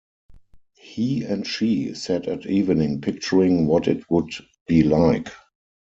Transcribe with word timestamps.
He 0.79 1.23
and 1.25 1.45
she 1.45 1.93
sat 1.93 2.25
at 2.27 2.47
evening 2.47 3.01
picturing 3.01 3.67
what 3.67 3.87
it 3.87 4.09
would 4.09 4.31
be 4.65 4.81
like. 4.81 5.29